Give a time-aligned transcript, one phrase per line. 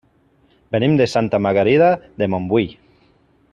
[0.75, 1.91] Venim de Santa Margarida
[2.23, 2.67] de Montbui.